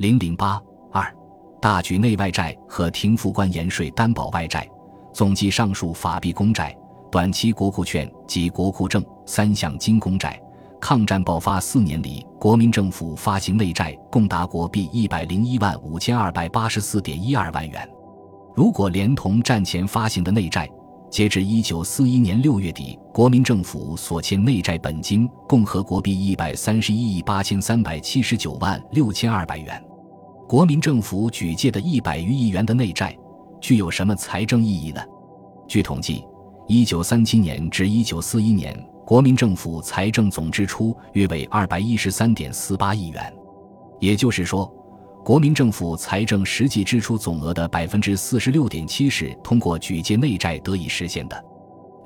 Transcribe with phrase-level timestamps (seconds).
[0.00, 0.58] 零零八
[0.90, 1.14] 二，
[1.60, 4.66] 大举内外债和停付关盐税担保外债，
[5.12, 6.74] 总计上述法币公债、
[7.12, 10.40] 短期国库券及国库证三项金公债。
[10.80, 17.86] 抗战爆发四年里，国民政府发行内债共达国币一百零一万五千二百八十四点一二万元。
[18.56, 20.66] 如果连同战前发行的内债，
[21.10, 29.84] 截至一九四一年六月底，国民政府所欠内债本金共和国币一百三十一亿八千三百七十九万六千二百元。
[30.50, 33.16] 国民政府举借的一百余亿元的内债，
[33.60, 35.00] 具有什么财政意义呢？
[35.68, 36.24] 据统计，
[36.66, 38.76] 一九三七年至一九四一年，
[39.06, 43.32] 国民政府财政总支出约为二百一十三点四八亿元，
[44.00, 44.68] 也就是说。
[45.24, 51.44] 国民政府财政实际支出总额的百分之四十六点七是通过举借内债得以实现的。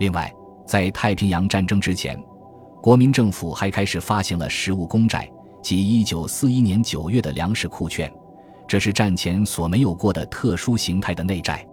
[0.00, 0.30] 另外，
[0.66, 2.22] 在太平洋战争之前，
[2.82, 5.26] 国民政府还开始发行了实物公债，
[5.62, 8.12] 即一九四一年九月的粮食库券，
[8.66, 11.66] 这是战前所没有过的特殊形态的内债。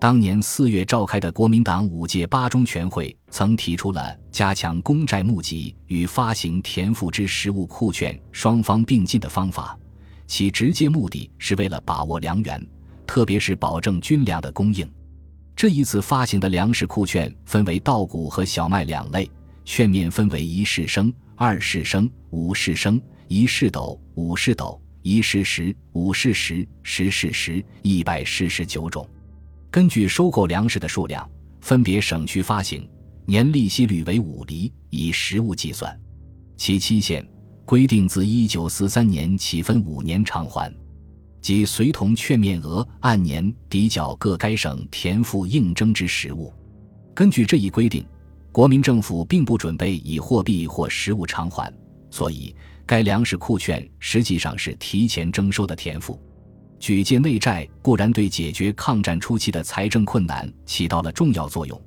[0.00, 9.76] 当年四月召开的国民党五届八中全会曾提出了加强公债募集与发行田赋之实物库券双方并进的方法。
[10.28, 12.64] 其直接目的是为了把握粮源，
[13.06, 14.88] 特别是保证军粮的供应。
[15.56, 19.28] 这一次发行的粮食库券分为稻谷和小麦两类，
[19.64, 29.08] 券面分为一市升、二市升、五市升、一市斗、五市斗、一市十、五市十、十市十、一百市十九种。
[29.70, 31.28] 根据收购粮食的数量，
[31.60, 32.88] 分别省区发行，
[33.26, 35.98] 年利息率为五厘，以实物计算，
[36.56, 37.26] 其期限。
[37.64, 40.74] 规定自一九四三年起分五年偿还，
[41.42, 46.50] 即随同券面额按年抵缴各该省田赋应征之实物。
[47.14, 48.06] 根据这一规定，
[48.50, 51.70] 国民政府并不准备以货币或实物偿还，
[52.10, 52.56] 所以
[52.88, 56.18] 该粮食库券实际上是提前征收的田赋。
[56.80, 61.78] 举借内债固然对解决抗战初期的财政困难起到了重要作用，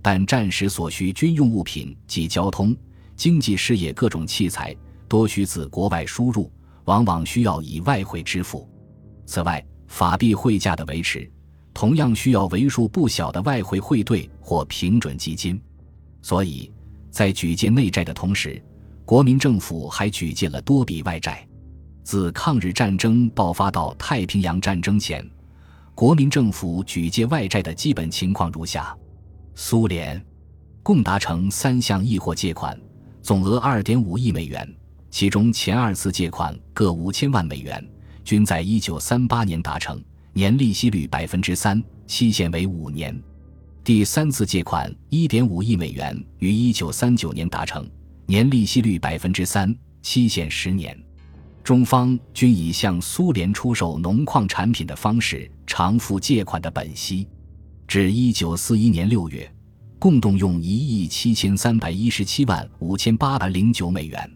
[0.00, 2.74] 但战时所需军用物品及交通、
[3.14, 4.74] 经济事业各种器材。
[5.08, 6.50] 多需自国外输入，
[6.86, 8.66] 往往需要以外汇支付。
[9.26, 11.30] 此外，法币汇价的维持，
[11.74, 15.60] 同样需要为数不小的外汇汇兑或平准基金。
[16.22, 16.72] 所以，
[17.10, 18.60] 在举借内债的同时，
[19.06, 21.46] 国民政府还举借了多笔外债。
[22.02, 25.24] 自抗日战争爆发到太平洋战争前，
[25.94, 28.96] 国民政府举借外债的基本情况如下：
[29.54, 30.20] 苏联
[30.82, 32.76] 共达成三项易货借款，
[33.22, 34.68] 总额二点五亿美元。
[35.08, 37.88] 其中前二次借款各五千万美元，
[38.24, 40.02] 均在一九三八年达成，
[40.32, 43.16] 年利息率百分之三，期限为五年。
[43.84, 47.88] 第三次借款一点五亿美元于一九三九年达成，
[48.28, 49.72] 年利息率百分之三，
[50.02, 50.96] 期限十年。
[51.62, 57.28] 中方均以向苏联出售农矿产品的方式偿付借款的本息。
[57.86, 59.48] 至一九四一年六月，
[59.96, 64.28] 共动用一亿七千三百一十七万五千八百零九美元。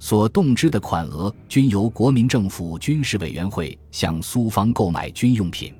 [0.00, 5.72] 所动支的款额均由国民政府军事委员会向苏方购买军用品。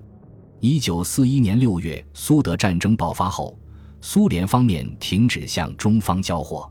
[0.60, 3.58] 一九四一年六月，苏德战争爆发后，
[4.00, 6.70] 苏联方面停止向中方交货。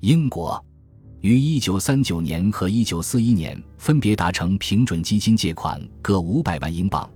[0.00, 0.64] 英国
[1.20, 7.08] 于一九三九年和一九四一年分别达成平准基金借款各五百万英镑，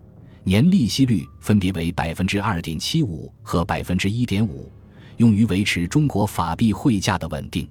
[0.42, 4.70] 年利息率分别为百分之二点七五和百分之一点五，
[5.16, 7.66] 用于维持中国法币汇价的稳定。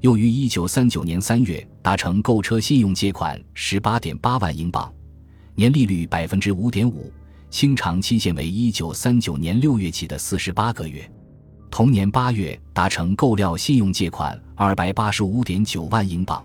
[0.00, 4.90] 又于一九三九年三月达成购车信用借款十八点八万英镑，
[5.56, 7.12] 年利率百分之五点五，
[7.50, 11.06] 清偿期限为一九三九年六月起的四十八个月。
[11.70, 16.44] 同年八月达成购料信用借款二百八十五点九万英镑，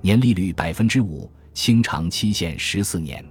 [0.00, 3.24] 年利率百分之五，清偿期限十四年。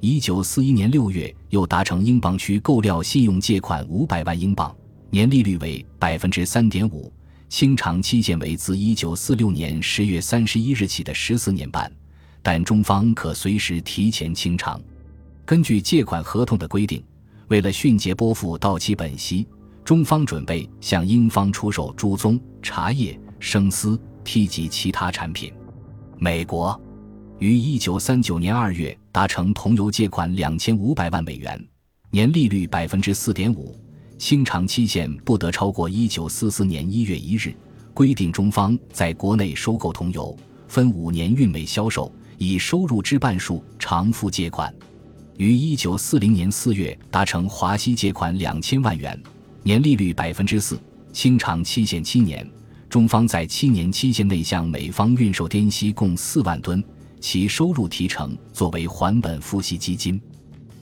[0.00, 4.74] 一九四一年六月又达成英镑区购料信用借款五百万英镑，
[5.10, 7.12] 年利率为百分之三点五。
[7.50, 11.90] 清偿期限为自一九四六年十月三十一日起的十四年半，
[12.42, 14.80] 但中方可随时提前清偿。
[15.44, 17.02] 根据借款合同的规定，
[17.48, 19.46] 为了迅捷拨付到期本息，
[19.90, 25.52] 中方准备向英方出售猪棕、茶叶、生丝、梯及其他产品。
[26.16, 26.80] 美国
[27.40, 31.60] 于一九三九年二月达成同油借款两千五百万美元，
[32.12, 33.76] 年利率百分之四点五。
[34.16, 37.52] 清偿期限不得超过一九四四年一月一日，
[37.92, 40.38] 规定中方在国内收购桐油，
[40.68, 44.72] 分五年运美销售，以收入之半数偿付借款。
[45.36, 49.20] 于一九四零年四月达成华西借款两千万元，
[49.62, 50.80] 年利率百分之四，
[51.12, 52.48] 清偿期限七年。
[52.88, 56.82] 中方在七年期限内向美方运售滇锡共四万吨，
[57.20, 60.20] 其收入提成作为还本付息基金。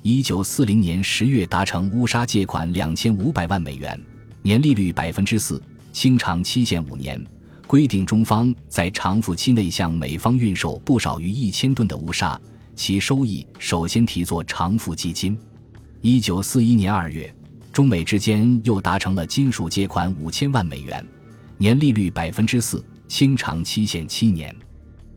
[0.03, 4.01] 一九四零年十月达成乌沙借款两千五百万美元，
[4.43, 5.61] 年利率百分之四，
[5.93, 7.23] 清偿期限五年。
[7.67, 12.41] 规定中方在偿付期内向美方运售不少于一千吨的乌沙，
[12.75, 15.37] 其收益首先提作偿付基金。
[16.01, 17.31] 一九四一年二月，
[17.79, 21.07] 中美之间又达成了金属借款五千万美元，
[21.59, 24.53] 年利率百分之四，清偿期限七年。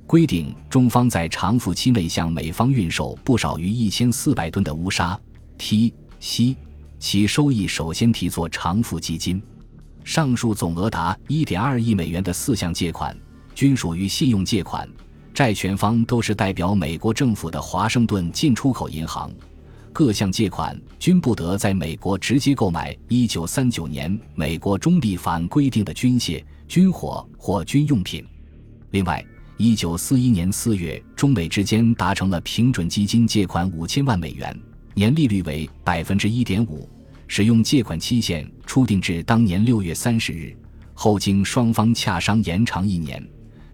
[0.06, 5.20] 规定中方在偿付期内向美方运售不少于一千四百吨的乌沙、
[5.58, 6.56] 锑、锡，
[7.00, 9.42] 其收益首先提作偿付基金。
[10.04, 13.18] 上述总额达一点二亿美元的四项借款，
[13.56, 14.88] 均属于信用借款，
[15.34, 19.32] 债权方都是代表美国政府的华盛顿进出口银行。
[19.94, 28.26] 各项借款均不得在美国直接购买一九三九年美国中立法案规定的军械、军火或军用品。
[28.92, 29.24] 另外，
[29.58, 34.58] 一九四一年四月，中美之间达成了平准基金借款五千万美元，
[34.94, 36.90] 年利率为百分之一点五，
[37.28, 40.56] 使用借款期限初定至当年六月三十日，
[40.94, 43.26] 后经双方洽商延长一年。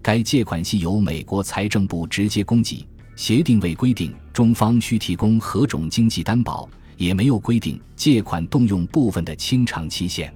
[0.01, 2.85] 该借款系由美国财政部直接供给，
[3.17, 10.31] 协定未规定中方需提供何种经济担保，也没有规定借款动用部分的清偿期限。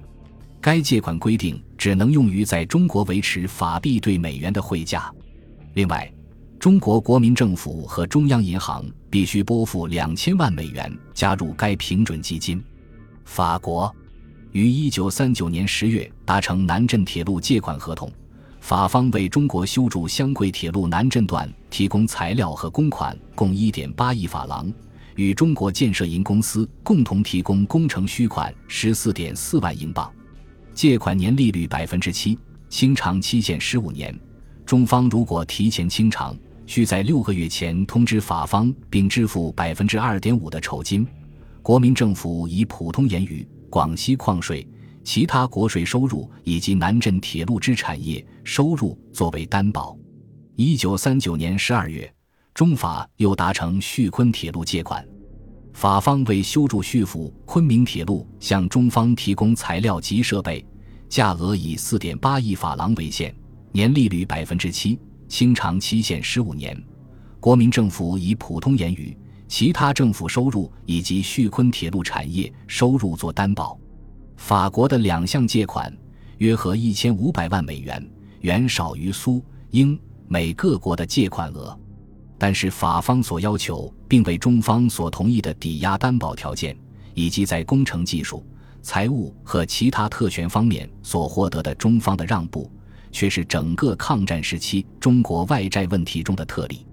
[0.60, 5.12] 该借款规定只能用于在中国维持法币对美元的汇价。
[5.74, 6.12] 另外，
[6.58, 12.62] 中国国民政府和中央银行必须拨付两千万美元加入该平准基金。
[13.24, 13.94] 法国
[14.50, 18.10] 于一九三九年十月达成南镇铁路借款合同，
[18.62, 24.72] 法方为中国修筑湘桂铁路南镇段提供材料和公款共一点八亿法郎，
[25.16, 30.10] 与中国建设银公司共同提供工程需款十四点四万英镑，
[30.72, 32.38] 借款年利率百分之七，
[32.68, 34.16] 清偿期限十五年。
[34.64, 36.34] 中方如果提前清偿，
[36.64, 41.04] 需在六个月前通知法方，并支付百分之二点五的酬金。
[41.62, 44.64] 国民政府以普通言语、广西矿税、
[45.04, 49.96] 其他国税收入以及南镇铁路之产业收入作为担保。
[50.54, 52.12] 一九三九年十二月，
[52.54, 55.06] 中法又达成叙昆铁路借款，
[55.72, 60.64] 法方为修筑叙府昆明铁路，向中方提供材料及设备，
[61.08, 63.34] 价额以四点八亿法郎为限。
[63.72, 64.98] 年利率百分之七，
[65.28, 66.78] 清偿期限十五年。
[67.40, 69.16] 国民政府以普通言语、
[69.48, 73.80] 其他政府收入以及叙昆铁路产业收入做担保。
[74.44, 75.96] 法国的两项借款
[76.38, 78.04] 约合一千五百万美元，
[78.40, 79.40] 远少于苏、
[79.70, 79.96] 英、
[80.26, 81.78] 美各国的借款额。
[82.36, 86.76] 但是法方所要求并为中方所同意的抵押担保条件，
[87.14, 88.44] 以及在工程技术、
[88.82, 92.68] 财务和其他特权方面所获得的中方的让步。
[93.12, 96.84] 却是整个抗战时期中国外债问题中的特例。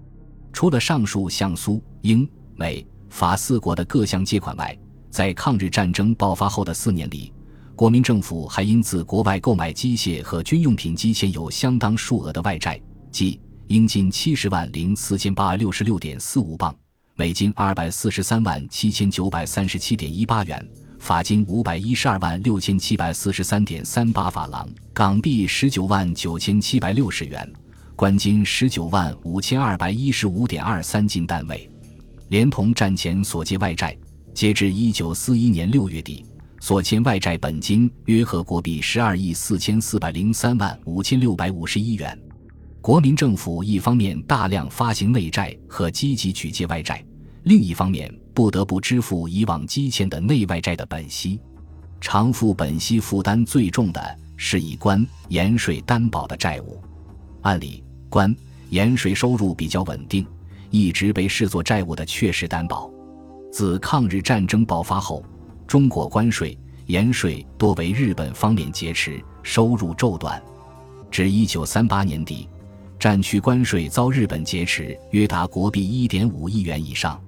[0.52, 4.78] 除了上述向苏、英、美、法四国的各项借款外，
[5.10, 7.32] 在抗日战争爆发后的四年里，
[7.80, 12.78] 国民政府还因自国外购买机械和军用品积欠有相当数额的外债，
[13.10, 16.76] 即英金七十万零四千八百六十六点四五镑，
[17.14, 20.62] 美金二百四十三万七千九百三十七点一八元。
[20.98, 27.50] 法金五百一十二万六千七百四十三点三八法郎，港币十九万九千七百六十元，
[27.96, 31.66] 关金十九万五千二百一十五点二三金单位，
[32.28, 33.96] 连同战前所借外债，
[34.34, 36.26] 截至一九四一年六月底，
[36.60, 42.16] 所欠外债本金约合国币十二亿四千四百零三万五千六百五十一元。
[42.80, 47.04] 国民政府一方面大量发行内债和积极举借外债，
[47.42, 48.14] 另一方面。
[48.32, 51.38] 不得不支付以往积欠的内外债的本息，
[52.00, 56.80] 偿付本息负担最重的是以关盐税担保的债务。
[57.42, 58.34] 按理，关
[58.70, 60.26] 盐税收入比较稳定，
[60.70, 62.90] 一直被视作债务的确实担保。
[63.52, 65.22] 自抗日战争爆发后，
[65.70, 70.42] 中国关税、盐税多为日本方面劫持，收入骤断。
[71.12, 72.48] 至一九三八年底，
[72.98, 77.22] 战区关税遭日本劫持约达国币一点五亿元以上。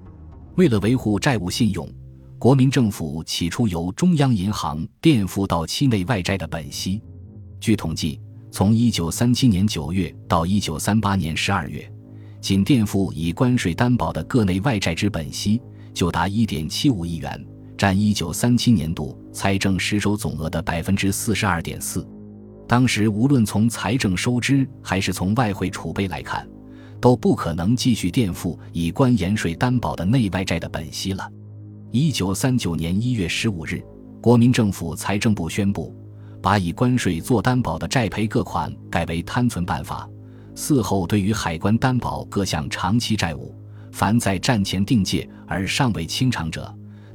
[0.57, 1.89] 为了维护债务信用，
[2.37, 7.01] 国民政府起初由中央银行垫付到期内外债的本息。
[7.61, 8.21] 据统计，
[8.51, 11.93] 从1937年9月到1938年12月，
[12.41, 15.63] 仅垫付以关税担保的各内外债之本息
[15.95, 17.47] 就达1.75亿元，
[17.83, 22.07] 占1937年度财政实收总额的42.4%。
[22.69, 26.49] 当时无论从财政收支还是从外汇储备来看，
[27.01, 31.29] 都不可能继续垫付以关盐税担保的内外债的本息了。
[31.91, 33.83] 一九三九年一月十五日，
[34.21, 35.93] 国民政府财政部宣布，
[36.41, 40.09] 把以关税做担保的债赔各款改为摊存办法，
[40.55, 43.53] 嗣后对于海关担保各项长期债务，
[43.91, 46.73] 凡在战前定界而尚未清偿者，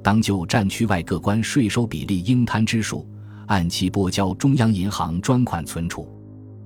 [0.08, 3.06] 当就战区外各关税收比例应摊之数，
[3.48, 6.08] 按期拨交中央银行专款存储。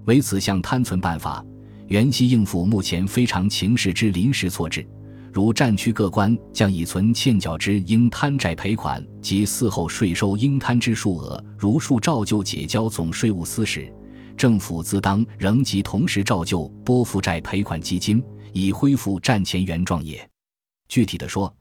[0.05, 1.43] 为此项摊存办法，
[1.88, 4.88] 原系应付目前非常情势之临时措置。
[5.33, 13.91] 如战区各关将已存欠缴之应摊债赔款及嗣后税收应摊之数额，如数照旧解交总税务司时，
[14.38, 20.29] 政府自当仍即同时照旧拨付债赔款基金，以恢复战前原状也。
[20.88, 21.51] 具体的说，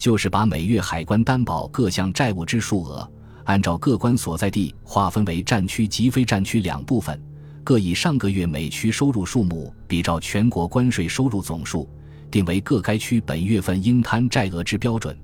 [0.00, 3.06] 就是把每月海关担保各项债务之数额，
[3.44, 7.22] 按照各关所在地划分为战区及非战区两部分，
[7.62, 11.86] 各以上个月每区收入数目比照全国关税收入总数。
[12.30, 15.14] 定为各该区本月份应摊债额之标准，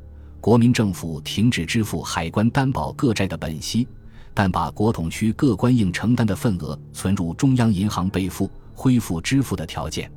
[0.43, 3.89] 国民政府停止支付海关担保各债的本息，
[4.35, 10.11] 但把国统区各关应承担的份额存入中央银行备付，恢复支付的条件。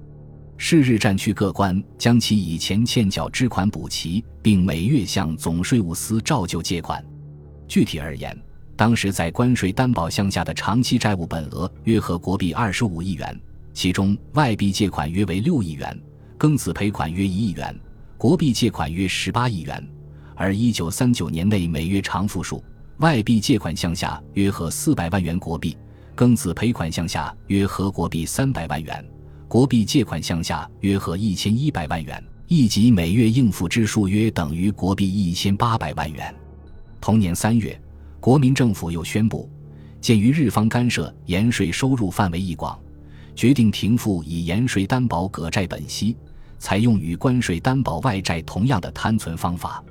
[0.62, 7.04] 是日战区各关将其以前欠缴之款补齐，并每月向总税务司照旧借款。
[7.66, 8.38] 具体而言，
[8.76, 13.40] 当时在关税担保项下的长期债务本额约合国币二十五亿元，
[13.74, 15.98] 其中外币借款约为六亿元。
[16.38, 17.74] 庚子赔款约一亿元，
[18.18, 19.82] 国币借款约十八亿元，
[20.36, 22.62] 而一九三九年内每月偿付数，
[22.98, 25.78] 外币借款项下约合四百万元国币，
[26.18, 29.06] 庚子赔款项下约合国币三百万元，
[29.50, 36.34] 国币借款项下约合一千一百万元，一级每月应付之数约等于国币一千八百万元。
[37.02, 37.82] 同年三月，
[38.20, 39.50] 国民政府又宣布，
[40.00, 42.80] 鉴于日方干涉盐税收入范围一广，
[43.36, 46.16] 决定停付以盐税担保葛债本息。
[46.60, 49.84] 采用与关税担保外债同样的摊存方法，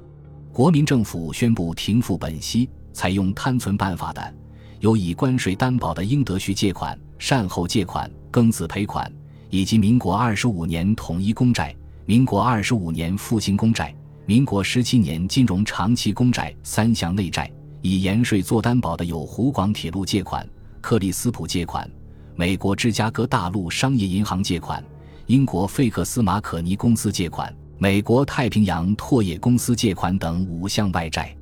[0.53, 4.35] 国民政府宣布停付本息，采用摊存办法的，
[4.79, 9.11] 有以关税担保的应得续借款、善后借款、庚子赔款，
[9.51, 11.75] 以及民国二十五年统一公债、
[12.07, 13.95] 民国二十五年复兴公债、
[14.27, 17.51] 民国十七年金融长期公债三项内债。
[17.81, 20.47] 以盐税做担保的有湖广铁路借款、
[20.81, 21.89] 克里斯普借款、
[22.35, 24.85] 美国芝加哥大陆商业银行借款。
[25.27, 31.37] 英国费克斯马可尼公司借款、美国太平洋拓业公司借款等五项外债，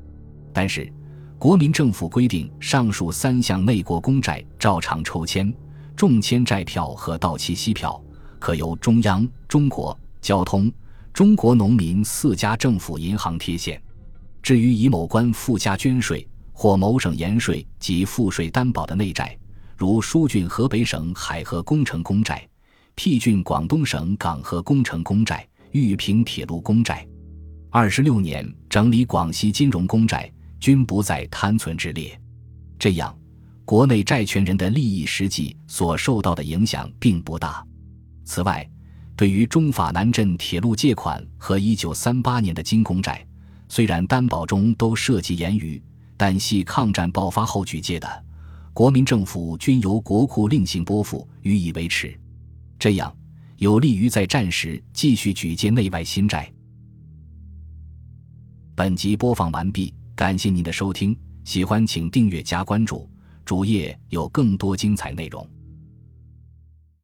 [0.53, 0.93] 但是
[1.39, 5.53] 国民政府规定，上述三项内国公债照常抽签，
[5.97, 8.01] 中签债票和到期息票
[8.39, 10.71] 可由中央、中国交通、
[11.13, 13.83] 中国农民四家政府银行贴现。
[14.43, 19.37] 至于以某关附加捐税或某省盐税及赋税担保的内债，
[19.77, 22.47] 如疏浚河北省海河工程公债。
[22.95, 27.07] 辟郡广东省港河工程公债、玉屏铁路公债，
[27.69, 32.19] 二十六年整理广西金融公债均不在摊存之列。
[32.79, 33.15] 这样，
[33.67, 37.67] 国内债权人的利益实际所受到的影响并不大。
[38.25, 38.65] 此外，
[39.17, 43.27] 对于中法南镇铁路借款和一九三八年的金公债，
[43.69, 45.83] 虽然担保中都涉及言语，
[46.17, 48.25] 但系抗战爆发后举借的，
[48.73, 52.17] 国民政府均由国库另行拨付，予以维持。
[52.79, 53.13] 这样
[53.57, 56.49] 有利于在战时继续举借内外新债。
[58.77, 63.11] 本集播放完毕，感谢您的收听，喜欢请订阅加关注，
[63.47, 65.49] 主页有更多精彩内容。